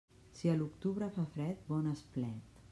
[0.37, 2.61] Si a l'octubre fa fred, bon esplet.